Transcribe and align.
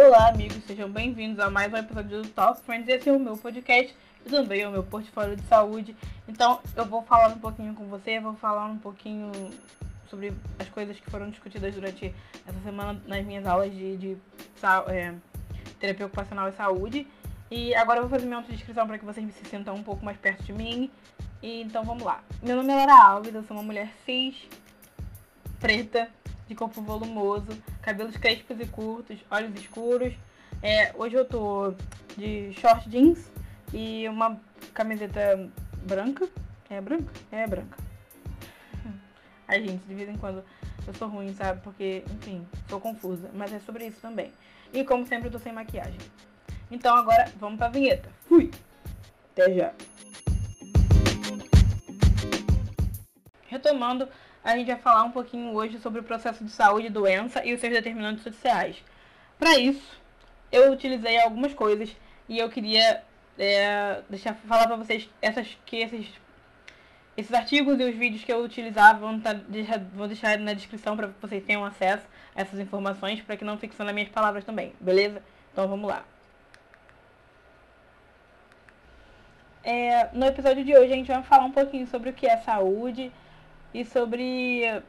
Olá, 0.00 0.28
amigos, 0.28 0.62
sejam 0.64 0.88
bem-vindos 0.88 1.40
a 1.40 1.50
mais 1.50 1.72
um 1.72 1.76
episódio 1.76 2.22
do 2.22 2.28
Talk 2.28 2.62
Friends. 2.62 2.88
Esse 2.88 3.08
é 3.08 3.12
o 3.12 3.18
meu 3.18 3.36
podcast 3.36 3.92
e 4.24 4.30
também 4.30 4.60
é 4.60 4.68
o 4.68 4.70
meu 4.70 4.84
portfólio 4.84 5.34
de 5.34 5.42
saúde. 5.48 5.96
Então, 6.28 6.60
eu 6.76 6.84
vou 6.84 7.02
falar 7.02 7.30
um 7.30 7.38
pouquinho 7.40 7.74
com 7.74 7.84
você, 7.88 8.20
vou 8.20 8.36
falar 8.36 8.66
um 8.66 8.78
pouquinho 8.78 9.32
sobre 10.08 10.32
as 10.56 10.68
coisas 10.68 11.00
que 11.00 11.10
foram 11.10 11.28
discutidas 11.30 11.74
durante 11.74 12.14
essa 12.46 12.60
semana 12.60 13.02
nas 13.08 13.26
minhas 13.26 13.44
aulas 13.44 13.72
de, 13.72 13.96
de 13.96 14.16
é, 14.86 15.14
terapia 15.80 16.06
ocupacional 16.06 16.48
e 16.48 16.52
saúde. 16.52 17.04
E 17.50 17.74
agora 17.74 17.98
eu 17.98 18.02
vou 18.02 18.10
fazer 18.10 18.24
minha 18.24 18.38
autodescrição 18.38 18.86
para 18.86 18.98
que 18.98 19.04
vocês 19.04 19.34
se 19.34 19.46
sintam 19.46 19.74
um 19.74 19.82
pouco 19.82 20.04
mais 20.04 20.16
perto 20.16 20.44
de 20.44 20.52
mim. 20.52 20.92
E 21.42 21.60
então 21.62 21.82
vamos 21.82 22.04
lá. 22.04 22.22
Meu 22.40 22.54
nome 22.54 22.72
é 22.72 22.76
Lara 22.76 23.04
Alves, 23.04 23.34
eu 23.34 23.42
sou 23.42 23.56
uma 23.56 23.64
mulher 23.64 23.92
cis, 24.06 24.36
preta, 25.58 26.08
de 26.48 26.54
corpo 26.54 26.80
volumoso, 26.80 27.46
cabelos 27.82 28.16
crespos 28.16 28.58
e 28.58 28.66
curtos, 28.66 29.18
olhos 29.30 29.54
escuros. 29.54 30.14
É, 30.62 30.92
hoje 30.96 31.14
eu 31.14 31.24
tô 31.24 31.74
de 32.16 32.52
short 32.54 32.88
jeans 32.88 33.30
e 33.72 34.08
uma 34.08 34.40
camiseta 34.72 35.48
branca. 35.86 36.26
É 36.70 36.80
branca? 36.80 37.12
É 37.30 37.46
branca. 37.46 37.78
Ai, 39.46 39.62
gente, 39.62 39.84
de 39.86 39.94
vez 39.94 40.08
em 40.08 40.16
quando 40.16 40.42
eu 40.86 40.94
sou 40.94 41.08
ruim, 41.08 41.34
sabe? 41.34 41.60
Porque, 41.62 42.02
enfim, 42.14 42.46
sou 42.68 42.80
confusa. 42.80 43.30
Mas 43.34 43.52
é 43.52 43.60
sobre 43.60 43.86
isso 43.86 44.00
também. 44.00 44.32
E 44.72 44.84
como 44.84 45.06
sempre, 45.06 45.28
eu 45.28 45.32
tô 45.32 45.38
sem 45.38 45.52
maquiagem. 45.52 45.98
Então 46.70 46.96
agora, 46.96 47.30
vamos 47.38 47.58
pra 47.58 47.68
vinheta. 47.68 48.10
Fui! 48.26 48.50
Até 49.32 49.54
já! 49.54 49.72
Retomando, 53.46 54.08
a 54.44 54.56
gente 54.56 54.66
vai 54.66 54.76
falar 54.76 55.04
um 55.04 55.10
pouquinho 55.10 55.54
hoje 55.54 55.78
sobre 55.78 56.00
o 56.00 56.04
processo 56.04 56.44
de 56.44 56.50
saúde 56.50 56.86
e 56.86 56.90
doença 56.90 57.44
e 57.44 57.52
os 57.52 57.60
seus 57.60 57.72
determinantes 57.72 58.22
sociais. 58.22 58.82
Para 59.38 59.58
isso, 59.58 60.00
eu 60.50 60.72
utilizei 60.72 61.20
algumas 61.20 61.54
coisas 61.54 61.94
e 62.28 62.38
eu 62.38 62.48
queria 62.48 63.02
é, 63.38 64.02
deixar 64.08 64.34
falar 64.34 64.66
para 64.66 64.76
vocês 64.76 65.08
essas 65.20 65.56
que 65.64 65.76
esses 65.76 66.08
esses 67.16 67.34
artigos 67.34 67.80
e 67.80 67.82
os 67.82 67.96
vídeos 67.96 68.22
que 68.22 68.32
eu 68.32 68.44
utilizava 68.44 69.00
vão, 69.00 69.18
tá, 69.18 69.32
deixar, 69.32 69.80
vou 69.92 70.06
deixar 70.06 70.38
na 70.38 70.52
descrição 70.52 70.96
para 70.96 71.10
vocês 71.20 71.42
tenham 71.44 71.64
acesso 71.64 72.06
a 72.34 72.42
essas 72.42 72.60
informações, 72.60 73.20
para 73.20 73.36
que 73.36 73.44
não 73.44 73.58
fiquem 73.58 73.76
só 73.76 73.82
nas 73.82 73.92
minhas 73.92 74.08
palavras 74.08 74.44
também, 74.44 74.72
beleza? 74.78 75.20
Então 75.52 75.66
vamos 75.66 75.90
lá. 75.90 76.04
É, 79.64 80.08
no 80.12 80.26
episódio 80.26 80.64
de 80.64 80.76
hoje 80.76 80.92
a 80.92 80.96
gente 80.96 81.08
vai 81.08 81.20
falar 81.24 81.44
um 81.44 81.50
pouquinho 81.50 81.88
sobre 81.88 82.10
o 82.10 82.12
que 82.12 82.24
é 82.24 82.36
saúde 82.36 83.10
e 83.72 83.84
sobre 83.84 84.82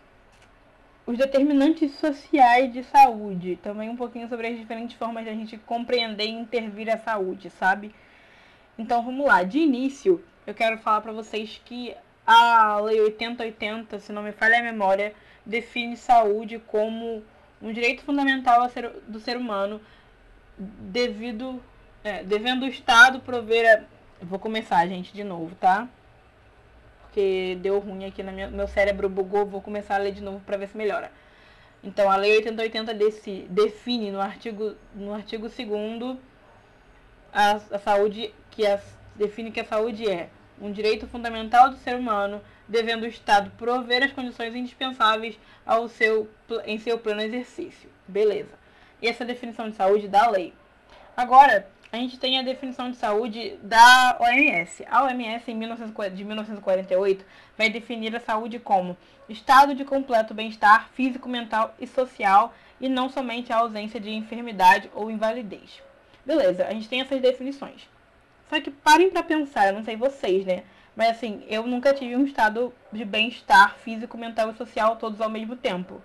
os 1.06 1.18
determinantes 1.18 1.96
sociais 1.96 2.72
de 2.72 2.84
saúde. 2.84 3.58
Também 3.64 3.90
um 3.90 3.96
pouquinho 3.96 4.30
sobre 4.30 4.48
as 4.48 4.58
diferentes 4.58 4.96
formas 4.96 5.24
de 5.24 5.30
a 5.32 5.34
gente 5.34 5.58
compreender 5.58 6.26
e 6.26 6.30
intervir 6.30 6.90
a 6.90 6.98
saúde, 6.98 7.50
sabe? 7.50 7.94
Então 8.78 9.04
vamos 9.04 9.26
lá. 9.26 9.44
De 9.44 9.60
início, 9.60 10.24
eu 10.46 10.54
quero 10.54 10.78
falar 10.78 11.02
para 11.02 11.12
vocês 11.12 11.60
que 11.66 11.96
a 12.26 12.80
Lei 12.80 13.02
8080, 13.02 14.00
se 14.00 14.12
não 14.12 14.22
me 14.22 14.32
falha 14.32 14.60
a 14.60 14.64
memória, 14.64 15.14
define 15.44 15.98
saúde 15.98 16.60
como 16.68 17.24
um 17.60 17.74
direito 17.74 18.04
fundamental 18.04 18.70
do 19.08 19.20
ser 19.20 19.36
humano, 19.36 19.82
devido, 20.58 21.62
é, 22.04 22.24
devendo 22.24 22.64
o 22.64 22.68
Estado 22.68 23.20
prover 23.20 23.66
a... 23.66 23.84
Vou 24.24 24.38
começar, 24.38 24.86
gente, 24.88 25.12
de 25.12 25.24
novo, 25.24 25.56
tá? 25.56 25.88
Porque 27.10 27.58
deu 27.60 27.80
ruim 27.80 28.06
aqui 28.06 28.22
no 28.22 28.32
meu 28.52 28.68
cérebro, 28.68 29.10
bugou, 29.10 29.46
vou 29.46 29.62
começar 29.62 29.96
a 29.96 29.98
ler 29.98 30.12
de 30.12 30.22
novo 30.22 30.40
para 30.46 30.58
ver 30.58 30.68
se 30.68 30.78
melhora. 30.78 31.12
Então, 31.84 32.10
a 32.10 32.16
Lei 32.16 32.36
8080 32.38 32.94
desse, 32.94 33.48
define 33.50 34.12
no 34.12 34.22
artigo, 34.22 34.76
no 34.94 35.14
artigo 35.14 35.50
2 35.50 36.18
a, 37.34 37.52
a 37.54 37.80
saúde, 37.80 38.34
que 38.52 38.66
a, 38.68 38.80
define 39.16 39.52
que 39.52 39.60
a 39.60 39.66
saúde 39.66 40.08
é 40.08 40.30
um 40.62 40.72
direito 40.72 41.08
fundamental 41.08 41.72
do 41.72 41.78
ser 41.78 41.96
humano, 41.96 42.42
devendo 42.68 43.04
o 43.04 43.08
Estado 43.08 43.50
prover 43.58 44.04
as 44.04 44.12
condições 44.12 44.54
indispensáveis 44.54 45.40
ao 45.66 45.88
seu, 45.88 46.30
em 46.66 46.78
seu 46.78 47.00
pleno 47.00 47.22
exercício. 47.22 47.90
Beleza. 48.08 48.60
E 49.02 49.08
essa 49.08 49.26
definição 49.26 49.70
de 49.70 49.76
saúde 49.76 50.08
da 50.08 50.30
lei. 50.30 50.54
Agora, 51.18 51.68
a 51.92 51.98
gente 51.98 52.20
tem 52.20 52.38
a 52.38 52.44
definição 52.44 52.92
de 52.92 52.98
saúde 52.98 53.58
da 53.64 54.18
OMS. 54.20 54.86
A 54.90 55.06
OMS, 55.06 55.50
em 55.50 55.56
1940, 55.56 56.16
de 56.16 56.24
1948, 56.24 57.26
vai 57.58 57.70
definir 57.70 58.16
a 58.16 58.20
saúde 58.20 58.60
como 58.60 58.96
estado 59.28 59.74
de 59.74 59.84
completo 59.84 60.34
bem-estar 60.34 60.90
físico, 60.90 61.28
mental 61.28 61.74
e 61.80 61.88
social, 61.88 62.54
e 62.80 62.88
não 62.88 63.10
somente 63.10 63.52
a 63.52 63.58
ausência 63.58 64.00
de 64.00 64.12
enfermidade 64.12 64.90
ou 64.94 65.10
invalidez. 65.10 65.82
Beleza, 66.24 66.68
a 66.68 66.74
gente 66.74 66.88
tem 66.88 67.02
essas 67.02 67.20
definições. 67.22 67.90
Só 68.50 68.62
que 68.62 68.70
parem 68.70 69.10
para 69.10 69.24
pensar, 69.24 69.68
eu 69.68 69.74
não 69.74 69.84
sei 69.84 69.96
vocês, 69.96 70.46
né? 70.46 70.64
Mas 70.96 71.10
assim, 71.10 71.44
eu 71.48 71.66
nunca 71.66 71.94
tive 71.94 72.16
um 72.16 72.26
estado 72.26 72.72
de 72.92 73.04
bem-estar 73.04 73.76
físico, 73.78 74.18
mental 74.18 74.52
e 74.52 74.58
social 74.58 74.96
todos 74.96 75.22
ao 75.22 75.30
mesmo 75.30 75.56
tempo. 75.56 76.02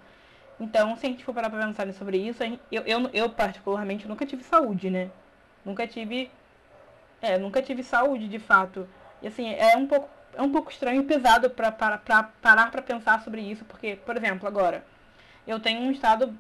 Então, 0.59 0.97
se 0.97 1.05
a 1.05 1.11
gente 1.11 1.25
for 1.25 1.35
parar 1.35 1.51
pra 1.51 1.67
pensar 1.67 1.93
sobre 1.93 2.17
isso, 2.17 2.43
eu, 2.73 2.83
eu, 2.87 3.11
eu 3.13 3.29
particularmente 3.29 4.09
nunca 4.09 4.25
tive 4.25 4.43
saúde, 4.43 4.89
né? 4.89 5.11
Nunca 5.65 5.87
tive. 5.87 6.31
É, 7.23 7.39
nunca 7.39 7.63
tive 7.63 7.83
saúde 7.83 8.29
de 8.29 8.39
fato. 8.39 8.89
E 9.23 9.27
assim, 9.29 9.55
é 9.55 9.77
um 9.77 9.87
pouco, 9.87 10.09
é 10.35 10.43
um 10.43 10.53
pouco 10.53 10.71
estranho 10.71 11.03
e 11.03 11.05
pesado 11.05 11.49
para 11.51 11.73
parar 11.73 12.71
para 12.71 12.83
pensar 12.83 13.23
sobre 13.23 13.41
isso, 13.41 13.65
porque, 13.65 13.97
por 13.97 14.17
exemplo, 14.17 14.47
agora, 14.47 14.85
eu 15.47 15.59
tenho 15.61 15.81
um 15.81 15.91
estado 15.91 16.37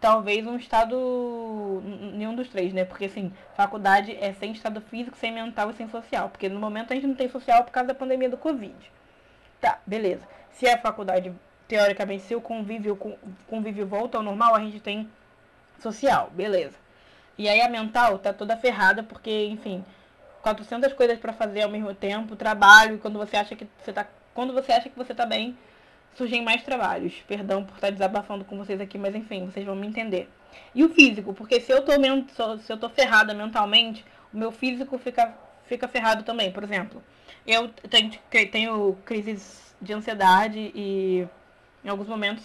talvez 0.00 0.46
um 0.46 0.56
estado. 0.56 1.82
nenhum 2.14 2.34
dos 2.34 2.48
três, 2.48 2.72
né? 2.72 2.84
Porque 2.84 3.04
assim, 3.04 3.32
faculdade 3.54 4.16
é 4.16 4.32
sem 4.32 4.52
estado 4.52 4.80
físico, 4.80 5.16
sem 5.16 5.32
mental 5.32 5.70
e 5.70 5.74
sem 5.74 5.88
social. 5.88 6.30
Porque 6.30 6.48
no 6.48 6.58
momento 6.58 6.92
a 6.92 6.94
gente 6.96 7.06
não 7.06 7.14
tem 7.14 7.28
social 7.28 7.62
por 7.64 7.70
causa 7.70 7.88
da 7.88 7.94
pandemia 7.94 8.30
do 8.30 8.38
Covid. 8.38 8.74
Tá, 9.60 9.78
beleza. 9.86 10.26
Se 10.52 10.66
a 10.66 10.78
faculdade, 10.78 11.32
teoricamente, 11.68 12.22
se 12.22 12.34
o 12.34 12.40
convívio, 12.40 12.96
convívio 13.46 13.86
volta 13.86 14.16
ao 14.16 14.24
normal, 14.24 14.54
a 14.54 14.60
gente 14.60 14.80
tem 14.80 15.08
social, 15.78 16.30
beleza. 16.32 16.76
E 17.40 17.48
aí 17.48 17.62
a 17.62 17.70
mental 17.70 18.18
tá 18.18 18.34
toda 18.34 18.54
ferrada, 18.54 19.02
porque, 19.02 19.46
enfim, 19.46 19.82
400 20.42 20.92
coisas 20.92 21.18
para 21.18 21.32
fazer 21.32 21.62
ao 21.62 21.70
mesmo 21.70 21.94
tempo, 21.94 22.36
trabalho, 22.36 22.98
quando 22.98 23.18
você 23.18 23.34
acha 23.34 23.56
que 23.56 23.66
você 23.82 23.94
tá. 23.94 24.06
Quando 24.34 24.52
você 24.52 24.70
acha 24.72 24.90
que 24.90 24.98
você 24.98 25.14
tá 25.14 25.24
bem, 25.24 25.56
surgem 26.14 26.44
mais 26.44 26.62
trabalhos. 26.62 27.14
Perdão 27.26 27.64
por 27.64 27.76
estar 27.76 27.88
desabafando 27.88 28.44
com 28.44 28.58
vocês 28.58 28.78
aqui, 28.78 28.98
mas 28.98 29.14
enfim, 29.14 29.46
vocês 29.46 29.64
vão 29.64 29.74
me 29.74 29.86
entender. 29.86 30.28
E 30.74 30.84
o 30.84 30.90
físico, 30.90 31.32
porque 31.32 31.62
se 31.62 31.72
eu 31.72 31.82
tô, 31.82 31.92
se 32.58 32.70
eu 32.70 32.76
tô 32.76 32.90
ferrada 32.90 33.32
mentalmente, 33.32 34.04
o 34.34 34.36
meu 34.36 34.52
físico 34.52 34.98
fica, 34.98 35.34
fica 35.64 35.88
ferrado 35.88 36.24
também. 36.24 36.52
Por 36.52 36.62
exemplo, 36.62 37.02
eu 37.46 37.68
tenho, 37.88 38.12
tenho 38.52 38.98
crises 39.06 39.74
de 39.80 39.94
ansiedade 39.94 40.72
e 40.74 41.26
em 41.82 41.88
alguns 41.88 42.06
momentos 42.06 42.44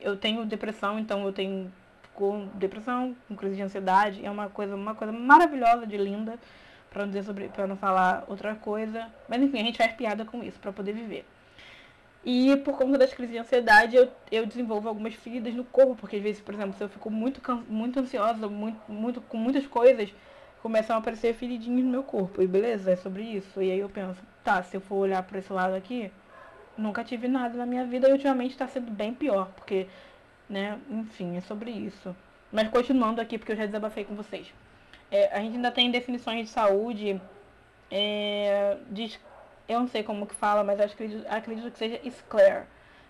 eu 0.00 0.16
tenho 0.16 0.46
depressão, 0.46 1.00
então 1.00 1.24
eu 1.24 1.32
tenho 1.32 1.72
com 2.16 2.48
depressão, 2.54 3.14
com 3.28 3.36
crise 3.36 3.56
de 3.56 3.62
ansiedade, 3.62 4.24
é 4.24 4.30
uma 4.30 4.48
coisa, 4.48 4.74
uma 4.74 4.94
coisa 4.94 5.12
maravilhosa 5.12 5.86
de 5.86 5.96
linda, 5.96 6.38
para 6.90 7.02
não 7.02 7.08
dizer 7.08 7.22
sobre, 7.22 7.48
para 7.48 7.66
não 7.66 7.76
falar 7.76 8.24
outra 8.26 8.54
coisa. 8.56 9.06
Mas 9.28 9.40
enfim, 9.42 9.60
a 9.60 9.64
gente 9.64 9.78
faz 9.78 9.92
piada 9.92 10.24
com 10.24 10.42
isso 10.42 10.58
para 10.58 10.72
poder 10.72 10.92
viver. 10.92 11.24
E 12.24 12.56
por 12.56 12.76
conta 12.76 12.98
das 12.98 13.12
crises 13.14 13.32
de 13.32 13.38
ansiedade, 13.38 13.94
eu, 13.94 14.08
eu 14.32 14.44
desenvolvo 14.46 14.88
algumas 14.88 15.14
feridas 15.14 15.54
no 15.54 15.64
corpo, 15.64 15.94
porque 15.94 16.16
às 16.16 16.22
vezes, 16.22 16.40
por 16.40 16.54
exemplo, 16.54 16.76
se 16.76 16.82
eu 16.82 16.88
fico 16.88 17.08
muito, 17.08 17.40
muito 17.68 18.00
ansiosa, 18.00 18.48
muito, 18.48 18.80
muito, 18.88 19.20
com 19.20 19.36
muitas 19.36 19.64
coisas, 19.66 20.12
começam 20.60 20.96
a 20.96 20.98
aparecer 20.98 21.34
feridinhos 21.34 21.84
no 21.84 21.90
meu 21.90 22.02
corpo. 22.02 22.42
E 22.42 22.46
beleza, 22.48 22.90
é 22.90 22.96
sobre 22.96 23.22
isso. 23.22 23.62
E 23.62 23.70
aí 23.70 23.78
eu 23.78 23.88
penso, 23.88 24.20
tá, 24.42 24.60
se 24.62 24.76
eu 24.76 24.80
for 24.80 24.96
olhar 24.96 25.22
por 25.22 25.36
esse 25.38 25.52
lado 25.52 25.74
aqui, 25.74 26.10
nunca 26.76 27.04
tive 27.04 27.28
nada 27.28 27.56
na 27.56 27.66
minha 27.66 27.84
vida 27.84 28.08
e 28.08 28.12
ultimamente 28.12 28.52
está 28.52 28.66
sendo 28.66 28.90
bem 28.90 29.14
pior, 29.14 29.48
porque, 29.54 29.86
né, 30.48 30.78
enfim, 30.90 31.36
é 31.36 31.40
sobre 31.40 31.70
isso. 31.70 32.14
Mas 32.52 32.68
continuando 32.68 33.20
aqui, 33.20 33.38
porque 33.38 33.52
eu 33.52 33.56
já 33.56 33.66
desabafei 33.66 34.04
com 34.04 34.14
vocês. 34.14 34.46
É, 35.10 35.34
a 35.36 35.40
gente 35.40 35.56
ainda 35.56 35.70
tem 35.70 35.90
definições 35.90 36.46
de 36.46 36.50
saúde 36.52 37.20
é, 37.90 38.76
eu 39.68 39.80
não 39.80 39.88
sei 39.88 40.02
como 40.02 40.26
que 40.26 40.34
fala, 40.34 40.62
mas 40.64 40.80
acredito, 40.80 41.26
acredito 41.28 41.70
que 41.70 41.78
seja 41.78 42.00
Sclair. 42.10 42.66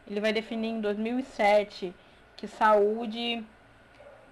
Ele 0.06 0.20
vai 0.20 0.32
definir 0.32 0.68
em 0.68 0.80
2007 0.80 1.94
que 2.36 2.46
saúde, 2.46 3.44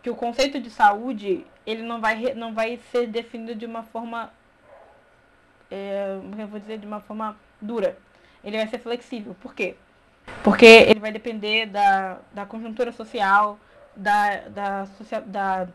que 0.03 0.11
o 0.11 0.15
conceito 0.15 0.61
de 0.61 0.71
saúde, 0.71 1.47
ele 1.67 1.83
não 1.83 2.01
vai, 2.01 2.35
não 2.35 2.53
vai 2.55 2.79
ser 2.91 3.07
definido 3.07 3.55
de 3.55 3.67
uma 3.67 3.83
forma, 3.83 4.33
é, 5.71 6.19
eu 6.39 6.47
vou 6.47 6.61
dizer, 6.61 6.79
de 6.79 6.87
uma 6.87 7.01
forma 7.01 7.37
dura. 7.61 7.97
Ele 8.43 8.59
vai 8.59 8.67
ser 8.69 8.79
flexível. 8.79 9.35
Por 9.41 9.55
quê? 9.55 9.77
Porque 10.43 10.67
ele 10.67 11.01
vai 11.01 11.13
depender 11.13 11.67
da, 11.67 12.19
da 12.33 12.45
conjuntura 12.45 12.93
social, 12.93 13.59
da, 13.97 14.49
da, 14.49 14.89
da 15.27 15.69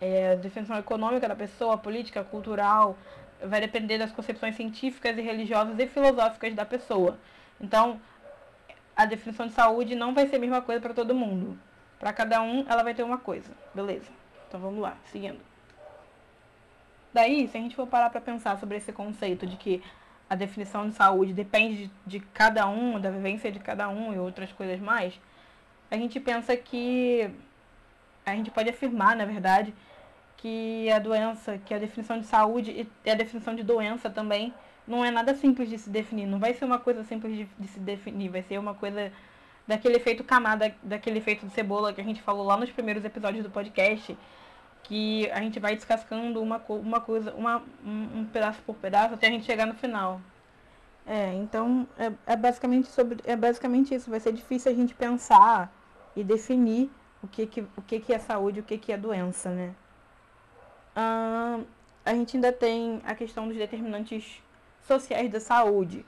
é, 0.00 0.36
definição 0.36 0.76
econômica 0.76 1.28
da 1.28 1.36
pessoa, 1.36 1.78
política, 1.78 2.24
cultural, 2.24 2.96
vai 3.42 3.60
depender 3.60 3.98
das 3.98 4.12
concepções 4.12 4.56
científicas 4.56 5.16
e 5.16 5.20
religiosas 5.20 5.78
e 5.78 5.86
filosóficas 5.86 6.54
da 6.54 6.64
pessoa. 6.64 7.18
Então, 7.60 8.00
a 8.96 9.04
definição 9.04 9.46
de 9.46 9.52
saúde 9.52 9.94
não 9.94 10.14
vai 10.14 10.26
ser 10.26 10.36
a 10.36 10.38
mesma 10.40 10.62
coisa 10.62 10.80
para 10.80 10.94
todo 10.94 11.14
mundo. 11.14 11.58
Para 11.98 12.12
cada 12.12 12.42
um, 12.42 12.64
ela 12.68 12.82
vai 12.82 12.94
ter 12.94 13.02
uma 13.02 13.18
coisa. 13.18 13.50
Beleza. 13.74 14.10
Então 14.48 14.60
vamos 14.60 14.80
lá, 14.80 14.96
seguindo. 15.12 15.40
Daí, 17.12 17.48
se 17.48 17.56
a 17.56 17.60
gente 17.60 17.76
for 17.76 17.86
parar 17.86 18.10
para 18.10 18.20
pensar 18.20 18.58
sobre 18.58 18.76
esse 18.76 18.92
conceito 18.92 19.46
de 19.46 19.56
que 19.56 19.82
a 20.28 20.34
definição 20.34 20.88
de 20.88 20.94
saúde 20.94 21.32
depende 21.32 21.86
de, 21.86 22.18
de, 22.18 22.20
cada 22.20 22.68
um, 22.68 23.00
da 23.00 23.10
vivência 23.10 23.50
de 23.50 23.58
cada 23.58 23.88
um 23.88 24.12
e 24.12 24.18
outras 24.18 24.52
coisas 24.52 24.80
mais, 24.80 25.18
a 25.90 25.96
gente 25.96 26.18
pensa 26.18 26.56
que 26.56 27.30
a 28.24 28.34
gente 28.34 28.50
pode 28.50 28.68
afirmar, 28.68 29.14
na 29.14 29.24
verdade, 29.24 29.72
que 30.36 30.90
a 30.90 30.98
doença, 30.98 31.58
que 31.64 31.72
a 31.72 31.78
definição 31.78 32.18
de 32.18 32.26
saúde 32.26 32.88
e 33.04 33.10
a 33.10 33.14
definição 33.14 33.54
de 33.54 33.62
doença 33.62 34.10
também 34.10 34.52
não 34.86 35.04
é 35.04 35.10
nada 35.10 35.34
simples 35.34 35.68
de 35.68 35.78
se 35.78 35.88
definir. 35.88 36.26
Não 36.26 36.38
vai 36.38 36.54
ser 36.54 36.64
uma 36.64 36.78
coisa 36.78 37.04
simples 37.04 37.36
de, 37.36 37.48
de 37.58 37.68
se 37.68 37.78
definir, 37.78 38.28
vai 38.28 38.42
ser 38.42 38.58
uma 38.58 38.74
coisa 38.74 39.12
daquele 39.66 39.96
efeito 39.96 40.22
camada, 40.22 40.74
daquele 40.82 41.18
efeito 41.18 41.46
de 41.46 41.52
cebola 41.52 41.92
que 41.92 42.00
a 42.00 42.04
gente 42.04 42.22
falou 42.22 42.44
lá 42.44 42.56
nos 42.56 42.70
primeiros 42.70 43.04
episódios 43.04 43.42
do 43.42 43.50
podcast, 43.50 44.16
que 44.86 45.28
a 45.32 45.40
gente 45.40 45.58
vai 45.58 45.74
descascando 45.74 46.40
uma, 46.40 46.62
uma 46.68 47.00
coisa, 47.00 47.34
uma, 47.34 47.62
um, 47.84 48.20
um 48.20 48.24
pedaço 48.32 48.60
por 48.62 48.76
pedaço 48.76 49.14
até 49.14 49.26
a 49.26 49.30
gente 49.30 49.44
chegar 49.44 49.66
no 49.66 49.74
final. 49.74 50.20
É, 51.04 51.34
então 51.34 51.86
é, 51.98 52.12
é, 52.26 52.36
basicamente 52.36 52.88
sobre, 52.88 53.18
é 53.24 53.36
basicamente 53.36 53.94
isso. 53.94 54.10
Vai 54.10 54.20
ser 54.20 54.32
difícil 54.32 54.70
a 54.70 54.74
gente 54.74 54.94
pensar 54.94 55.72
e 56.14 56.22
definir 56.22 56.90
o 57.22 57.26
que, 57.28 57.46
que, 57.46 57.60
o 57.76 57.82
que, 57.82 58.00
que 58.00 58.12
é 58.12 58.18
saúde 58.18 58.58
e 58.58 58.60
o 58.60 58.64
que, 58.64 58.78
que 58.78 58.92
é 58.92 58.96
doença, 58.96 59.50
né? 59.50 59.74
Ah, 60.94 61.60
a 62.04 62.14
gente 62.14 62.36
ainda 62.36 62.52
tem 62.52 63.00
a 63.04 63.14
questão 63.14 63.48
dos 63.48 63.56
determinantes 63.56 64.40
sociais 64.86 65.30
da 65.30 65.40
saúde. 65.40 66.04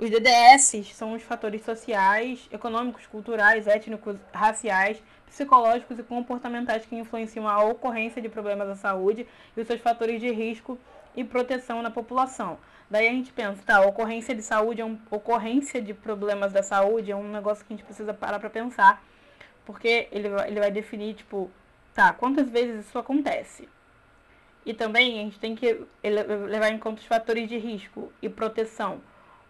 Os 0.00 0.08
DDS 0.08 0.94
são 0.94 1.12
os 1.12 1.22
fatores 1.22 1.62
sociais, 1.62 2.48
econômicos, 2.50 3.06
culturais, 3.06 3.66
étnicos, 3.66 4.16
raciais, 4.32 4.96
psicológicos 5.26 5.98
e 5.98 6.02
comportamentais 6.02 6.86
que 6.86 6.96
influenciam 6.96 7.46
a 7.46 7.62
ocorrência 7.62 8.22
de 8.22 8.26
problemas 8.26 8.66
da 8.66 8.74
saúde 8.74 9.26
e 9.54 9.60
os 9.60 9.66
seus 9.66 9.78
fatores 9.82 10.18
de 10.18 10.30
risco 10.30 10.78
e 11.14 11.22
proteção 11.22 11.82
na 11.82 11.90
população. 11.90 12.56
Daí 12.88 13.08
a 13.08 13.10
gente 13.10 13.30
pensa, 13.30 13.62
tá, 13.62 13.82
ocorrência 13.82 14.34
de 14.34 14.40
saúde, 14.40 14.80
é 14.80 14.86
um, 14.86 14.98
ocorrência 15.10 15.82
de 15.82 15.92
problemas 15.92 16.50
da 16.50 16.62
saúde 16.62 17.12
é 17.12 17.16
um 17.16 17.30
negócio 17.30 17.62
que 17.62 17.74
a 17.74 17.76
gente 17.76 17.84
precisa 17.84 18.14
parar 18.14 18.40
para 18.40 18.48
pensar, 18.48 19.04
porque 19.66 20.08
ele, 20.10 20.28
ele 20.46 20.60
vai 20.60 20.70
definir, 20.70 21.12
tipo, 21.12 21.50
tá, 21.92 22.10
quantas 22.14 22.48
vezes 22.48 22.86
isso 22.86 22.98
acontece? 22.98 23.68
E 24.64 24.72
também 24.72 25.20
a 25.20 25.24
gente 25.24 25.38
tem 25.38 25.54
que 25.54 25.84
levar 26.02 26.70
em 26.70 26.78
conta 26.78 27.02
os 27.02 27.06
fatores 27.06 27.46
de 27.46 27.58
risco 27.58 28.10
e 28.22 28.30
proteção 28.30 29.02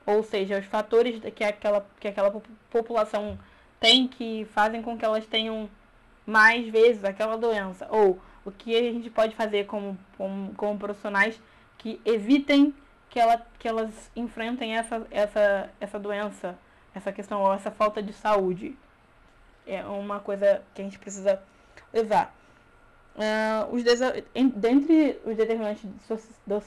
ou 0.07 0.23
seja, 0.23 0.59
os 0.59 0.67
fatores 0.67 1.21
que 1.35 1.45
aquela, 1.45 1.87
que 1.99 2.09
aquela 2.09 2.31
população 2.71 3.39
tem 3.79 4.07
que 4.09 4.47
fazem 4.53 4.83
com 4.83 4.97
que 4.97 5.05
elas 5.05 5.27
tenham 5.27 5.69
mais 6.27 6.69
vezes 6.69 7.05
aquela 7.05 7.37
doença, 7.37 7.87
ou 7.91 8.21
o 8.45 8.51
que 8.51 8.77
a 8.77 8.93
gente 8.93 9.11
pode 9.11 9.35
fazer 9.35 9.67
como, 9.67 9.99
como, 10.17 10.55
como 10.55 10.79
profissionais 10.79 11.41
que 11.79 12.01
evitem 12.05 12.75
que, 13.09 13.19
ela, 13.19 13.45
que 13.59 13.67
elas 13.67 14.11
enfrentem 14.15 14.77
essa, 14.77 15.07
essa, 15.11 15.71
essa 15.81 15.99
doença, 15.99 16.59
essa 16.95 17.13
questão, 17.13 17.43
ou 17.43 17.53
essa 17.53 17.71
falta 17.71 18.03
de 18.03 18.13
saúde. 18.13 18.77
É 19.67 19.85
uma 19.85 20.21
coisa 20.21 20.63
que 20.75 20.81
a 20.81 20.85
gente 20.85 20.99
precisa 20.99 21.43
levar. 21.93 22.35
Uh, 23.17 23.75
os 23.75 23.83
dentre 24.55 25.21
os 25.27 25.37
determinantes 25.37 25.85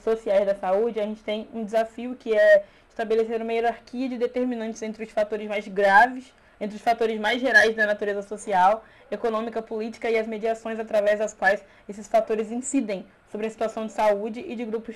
sociais 0.03 0.45
da 0.45 0.55
saúde, 0.55 0.99
a 0.99 1.03
gente 1.03 1.23
tem 1.23 1.47
um 1.53 1.63
desafio 1.63 2.15
que 2.15 2.35
é 2.35 2.65
estabelecer 2.89 3.41
uma 3.41 3.51
hierarquia 3.51 4.09
de 4.09 4.17
determinantes 4.17 4.81
entre 4.81 5.03
os 5.03 5.11
fatores 5.11 5.47
mais 5.47 5.67
graves, 5.67 6.33
entre 6.59 6.75
os 6.75 6.81
fatores 6.81 7.19
mais 7.19 7.41
gerais 7.41 7.75
da 7.75 7.87
natureza 7.87 8.21
social, 8.21 8.85
econômica, 9.09 9.61
política 9.61 10.09
e 10.09 10.17
as 10.17 10.27
mediações 10.27 10.79
através 10.79 11.19
das 11.19 11.33
quais 11.33 11.63
esses 11.89 12.07
fatores 12.07 12.51
incidem 12.51 13.05
sobre 13.31 13.47
a 13.47 13.49
situação 13.49 13.85
de 13.85 13.91
saúde 13.91 14.39
e 14.47 14.55
de 14.55 14.63
grupos, 14.63 14.95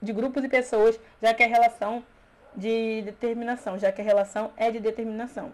de 0.00 0.12
grupos 0.12 0.42
e 0.42 0.48
pessoas, 0.48 0.98
já 1.20 1.34
que 1.34 1.42
a 1.42 1.46
relação 1.46 2.02
de 2.56 3.02
determinação, 3.02 3.78
já 3.78 3.92
que 3.92 4.00
a 4.00 4.04
relação 4.04 4.52
é 4.56 4.70
de 4.70 4.80
determinação. 4.80 5.52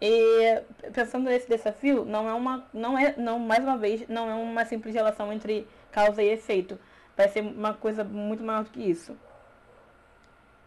E 0.00 0.62
pensando 0.92 1.24
nesse 1.24 1.48
desafio, 1.48 2.04
não 2.04 2.28
é 2.28 2.34
uma, 2.34 2.66
não 2.72 2.98
é, 2.98 3.14
não 3.16 3.38
mais 3.38 3.64
uma 3.64 3.78
vez, 3.78 4.06
não 4.08 4.28
é 4.28 4.34
uma 4.34 4.64
simples 4.64 4.94
relação 4.94 5.32
entre 5.32 5.66
causa 5.90 6.22
e 6.22 6.28
efeito. 6.28 6.78
Vai 7.16 7.28
ser 7.28 7.40
uma 7.40 7.72
coisa 7.72 8.04
muito 8.04 8.42
maior 8.42 8.64
do 8.64 8.70
que 8.70 8.82
isso. 8.82 9.16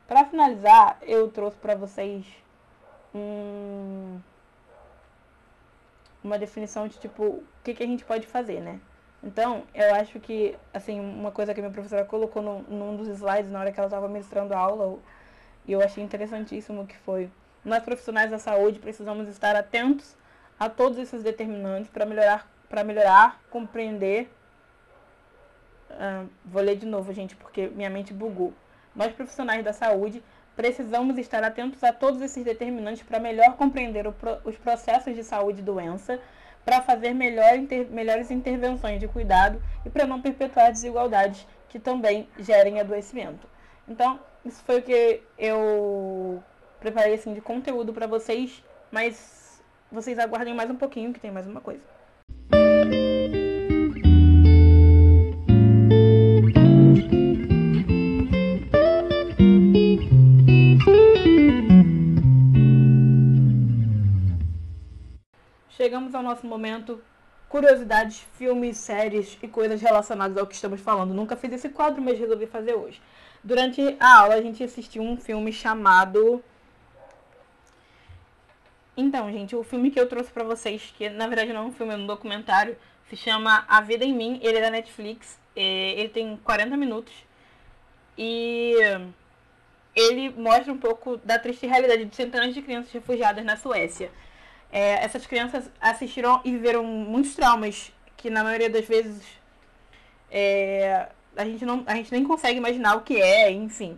Para 0.07 0.25
finalizar, 0.25 0.97
eu 1.03 1.29
trouxe 1.29 1.57
para 1.57 1.75
vocês 1.75 2.25
um, 3.13 4.19
uma 6.23 6.39
definição 6.39 6.87
de 6.87 6.97
tipo 6.97 7.23
o 7.23 7.43
que, 7.63 7.75
que 7.75 7.83
a 7.83 7.87
gente 7.87 8.03
pode 8.03 8.25
fazer, 8.25 8.59
né? 8.61 8.79
Então, 9.21 9.63
eu 9.75 9.93
acho 9.95 10.19
que, 10.19 10.57
assim, 10.73 10.99
uma 10.99 11.31
coisa 11.31 11.53
que 11.53 11.59
a 11.59 11.63
minha 11.63 11.73
professora 11.73 12.05
colocou 12.05 12.41
no, 12.41 12.61
num 12.63 12.95
dos 12.95 13.07
slides 13.09 13.51
na 13.51 13.59
hora 13.59 13.71
que 13.71 13.79
ela 13.79 13.87
estava 13.87 14.07
ministrando 14.07 14.53
a 14.53 14.57
aula, 14.57 14.97
e 15.67 15.73
eu 15.73 15.81
achei 15.81 16.03
interessantíssimo 16.03 16.87
que 16.87 16.97
foi, 16.97 17.29
nós 17.63 17.83
profissionais 17.83 18.31
da 18.31 18.39
saúde 18.39 18.79
precisamos 18.79 19.27
estar 19.27 19.56
atentos 19.56 20.15
a 20.59 20.69
todos 20.69 20.97
esses 20.97 21.23
determinantes 21.23 21.89
para 21.89 22.06
melhorar, 22.06 22.47
para 22.69 22.83
melhorar, 22.83 23.41
compreender. 23.50 24.29
Uh, 25.89 26.29
vou 26.45 26.61
ler 26.61 26.75
de 26.75 26.85
novo, 26.85 27.13
gente, 27.13 27.35
porque 27.35 27.67
minha 27.67 27.89
mente 27.89 28.13
bugou. 28.13 28.53
Nós, 28.95 29.11
profissionais 29.13 29.63
da 29.63 29.73
saúde, 29.73 30.21
precisamos 30.56 31.17
estar 31.17 31.44
atentos 31.44 31.83
a 31.83 31.94
todos 31.94 32.21
esses 32.21 32.44
determinantes 32.44 33.03
para 33.03 33.19
melhor 33.19 33.56
compreender 33.56 34.11
pro, 34.11 34.39
os 34.44 34.57
processos 34.57 35.15
de 35.15 35.23
saúde 35.23 35.61
e 35.61 35.63
doença, 35.63 36.19
para 36.65 36.81
fazer 36.81 37.13
melhor, 37.13 37.56
inter, 37.56 37.88
melhores 37.89 38.29
intervenções 38.29 39.00
de 39.00 39.07
cuidado 39.07 39.61
e 39.85 39.89
para 39.89 40.06
não 40.06 40.21
perpetuar 40.21 40.71
desigualdades 40.71 41.47
que 41.69 41.79
também 41.79 42.27
gerem 42.38 42.79
adoecimento. 42.79 43.47
Então, 43.88 44.19
isso 44.45 44.61
foi 44.63 44.79
o 44.79 44.81
que 44.81 45.23
eu 45.38 46.44
preparei 46.79 47.13
assim, 47.13 47.33
de 47.33 47.41
conteúdo 47.41 47.93
para 47.93 48.07
vocês, 48.07 48.63
mas 48.91 49.61
vocês 49.91 50.17
aguardem 50.19 50.53
mais 50.53 50.69
um 50.69 50.75
pouquinho 50.75 51.13
que 51.13 51.19
tem 51.19 51.31
mais 51.31 51.47
uma 51.47 51.61
coisa. 51.61 51.81
chegamos 65.89 66.13
ao 66.13 66.21
nosso 66.21 66.45
momento 66.45 67.01
curiosidades, 67.47 68.23
filmes, 68.37 68.77
séries 68.77 69.37
e 69.42 69.47
coisas 69.47 69.81
relacionadas 69.81 70.37
ao 70.37 70.45
que 70.45 70.54
estamos 70.54 70.80
falando. 70.81 71.13
Nunca 71.13 71.35
fiz 71.35 71.51
esse 71.51 71.69
quadro, 71.69 72.01
mas 72.01 72.19
resolvi 72.19 72.45
fazer 72.45 72.75
hoje. 72.75 73.01
Durante 73.44 73.95
a 73.99 74.19
aula, 74.19 74.35
a 74.35 74.42
gente 74.42 74.63
assistiu 74.63 75.01
um 75.01 75.18
filme 75.18 75.51
chamado. 75.51 76.44
Então, 78.99 79.31
gente, 79.31 79.56
o 79.56 79.63
filme 79.63 79.91
que 79.91 79.97
eu 79.97 80.09
trouxe 80.09 80.29
para 80.29 80.44
vocês, 80.44 80.94
que 80.97 81.09
na 81.09 81.25
verdade 81.25 81.53
não 81.53 81.61
é 81.61 81.65
um 81.68 81.71
filme, 81.71 81.94
é 81.94 81.95
um 81.95 82.06
documentário, 82.06 82.75
se 83.09 83.15
chama 83.15 83.63
A 83.65 83.79
Vida 83.79 84.03
em 84.03 84.13
Mim. 84.13 84.41
Ele 84.44 84.57
é 84.57 84.61
da 84.61 84.69
Netflix. 84.69 85.39
É, 85.56 85.91
ele 85.97 86.09
tem 86.09 86.35
40 86.44 86.75
minutos. 86.75 87.13
E 88.18 88.75
ele 89.95 90.29
mostra 90.31 90.73
um 90.73 90.77
pouco 90.77 91.15
da 91.18 91.39
triste 91.39 91.65
realidade 91.65 92.03
de 92.03 92.13
centenas 92.13 92.53
de 92.53 92.61
crianças 92.61 92.91
refugiadas 92.91 93.45
na 93.45 93.56
Suécia. 93.56 94.11
É, 94.69 95.03
essas 95.06 95.25
crianças 95.25 95.71
assistiram 95.79 96.41
e 96.44 96.51
viveram 96.51 96.83
muitos 96.83 97.33
traumas 97.35 97.94
que 98.18 98.29
na 98.29 98.44
maioria 98.44 98.69
das 98.69 98.85
vezes 98.85 99.23
é, 100.29 101.07
a, 101.37 101.45
gente 101.45 101.65
não, 101.65 101.83
a 101.87 101.95
gente 101.95 102.11
nem 102.11 102.25
consegue 102.25 102.57
imaginar 102.57 102.95
o 102.97 103.01
que 103.01 103.15
é, 103.21 103.49
enfim. 103.49 103.97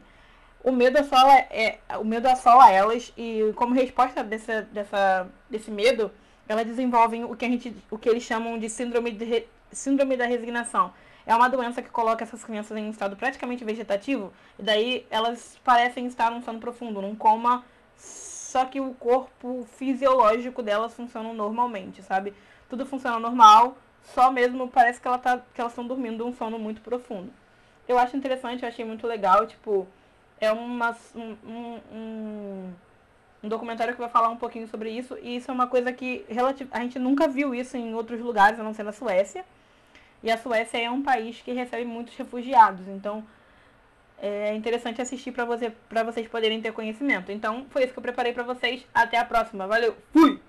O 0.63 0.71
medo 0.71 0.97
assola, 0.99 1.33
é, 1.49 1.79
o 1.99 2.03
medo 2.03 2.27
assola 2.27 2.69
elas 2.71 3.11
e 3.17 3.51
como 3.55 3.73
resposta 3.73 4.23
dessa, 4.23 4.61
dessa, 4.63 5.27
desse 5.49 5.71
medo, 5.71 6.11
elas 6.47 6.65
desenvolvem 6.65 7.23
o 7.23 7.35
que, 7.35 7.45
a 7.45 7.49
gente, 7.49 7.75
o 7.89 7.97
que 7.97 8.07
eles 8.07 8.23
chamam 8.23 8.59
de 8.59 8.69
síndrome, 8.69 9.11
de 9.11 9.45
síndrome 9.71 10.15
da 10.15 10.25
resignação. 10.25 10.93
É 11.25 11.35
uma 11.35 11.49
doença 11.49 11.81
que 11.81 11.89
coloca 11.89 12.23
essas 12.23 12.43
crianças 12.43 12.77
em 12.77 12.85
um 12.85 12.91
estado 12.91 13.15
praticamente 13.15 13.63
vegetativo, 13.63 14.33
e 14.59 14.63
daí 14.63 15.07
elas 15.09 15.57
parecem 15.63 16.05
estar 16.05 16.29
num 16.31 16.41
sono 16.41 16.59
profundo, 16.59 17.01
num 17.01 17.15
coma 17.15 17.63
só 18.51 18.65
que 18.65 18.81
o 18.81 18.93
corpo 18.95 19.65
fisiológico 19.77 20.61
delas 20.61 20.93
funciona 20.93 21.31
normalmente, 21.31 22.03
sabe? 22.03 22.33
Tudo 22.69 22.85
funciona 22.85 23.17
normal, 23.17 23.77
só 24.03 24.29
mesmo 24.29 24.67
parece 24.67 24.99
que, 24.99 25.07
ela 25.07 25.17
tá, 25.17 25.41
que 25.53 25.61
elas 25.61 25.71
estão 25.71 25.87
dormindo 25.87 26.25
um 26.27 26.33
sono 26.33 26.59
muito 26.59 26.81
profundo. 26.81 27.31
Eu 27.87 27.97
acho 27.97 28.17
interessante, 28.17 28.63
eu 28.63 28.67
achei 28.67 28.83
muito 28.83 29.07
legal, 29.07 29.47
tipo, 29.47 29.87
é 30.41 30.51
uma, 30.51 30.97
um, 31.15 31.37
um, 31.93 32.73
um 33.43 33.47
documentário 33.47 33.93
que 33.93 33.99
vai 33.99 34.09
falar 34.09 34.29
um 34.29 34.37
pouquinho 34.37 34.67
sobre 34.67 34.89
isso, 34.89 35.17
e 35.21 35.37
isso 35.37 35.49
é 35.49 35.53
uma 35.53 35.67
coisa 35.67 35.93
que 35.93 36.25
a 36.71 36.79
gente 36.81 36.97
nunca 36.97 37.27
viu 37.27 37.53
isso 37.53 37.77
em 37.77 37.93
outros 37.93 38.19
lugares, 38.19 38.59
a 38.59 38.63
não 38.63 38.73
ser 38.73 38.83
na 38.83 38.91
Suécia. 38.91 39.45
E 40.23 40.31
a 40.31 40.37
Suécia 40.37 40.79
é 40.79 40.89
um 40.89 41.01
país 41.01 41.41
que 41.41 41.53
recebe 41.53 41.85
muitos 41.85 42.15
refugiados, 42.15 42.87
então 42.87 43.23
é 44.17 44.53
interessante 44.55 45.01
assistir 45.01 45.31
para 45.31 45.45
você, 45.45 45.71
vocês 46.05 46.27
poderem 46.27 46.59
ter 46.61 46.73
conhecimento. 46.73 47.31
Então, 47.31 47.65
foi 47.69 47.83
isso 47.83 47.93
que 47.93 47.99
eu 47.99 48.03
preparei 48.03 48.33
para 48.33 48.43
vocês. 48.43 48.85
Até 48.93 49.17
a 49.17 49.25
próxima. 49.25 49.65
Valeu. 49.65 49.95
Fui! 50.11 50.40